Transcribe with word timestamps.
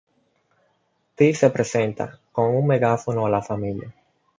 Ty 1.15 1.35
se 1.35 1.51
presenta 1.51 2.19
con 2.31 2.55
un 2.55 2.65
megáfono 2.65 3.27
a 3.27 3.29
la 3.29 3.43
familia. 3.43 3.93